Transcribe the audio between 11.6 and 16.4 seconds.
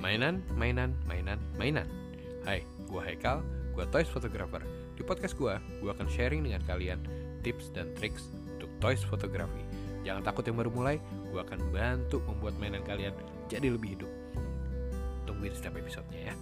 bantu membuat mainan kalian jadi lebih hidup. Tungguin setiap episodenya ya.